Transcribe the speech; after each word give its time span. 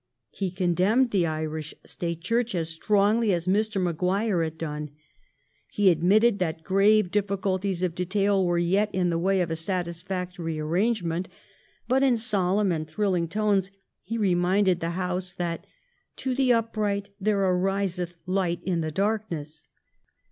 He 0.31 0.49
con 0.49 0.73
demned 0.73 1.11
the 1.11 1.27
Irish 1.27 1.75
State 1.85 2.21
Church 2.21 2.55
as 2.55 2.69
strongly 2.69 3.31
as 3.33 3.45
Mr. 3.47 3.79
Maguire 3.79 4.41
had 4.41 4.57
done. 4.57 4.89
He 5.69 5.91
admitted 5.91 6.39
that 6.39 6.63
grave 6.63 7.11
difficulties 7.11 7.83
of 7.83 7.93
detail 7.93 8.43
were 8.43 8.57
yet 8.57 8.89
in 8.95 9.11
the 9.11 9.19
way 9.19 9.41
of 9.41 9.51
a 9.51 9.55
satisfactory 9.55 10.59
arrangement, 10.59 11.29
but 11.87 12.01
in 12.01 12.17
solemn 12.17 12.71
and 12.71 12.87
thrill 12.89 13.13
ing 13.13 13.27
tones 13.27 13.69
he 14.01 14.17
reminded 14.17 14.79
the 14.79 14.89
House 14.97 15.33
that 15.33 15.67
"to 16.15 16.33
the 16.33 16.51
upright 16.51 17.11
there 17.19 17.41
ariseth 17.45 18.15
light 18.25 18.63
in 18.63 18.81
the 18.81 18.89
darkness.'' 18.91 19.67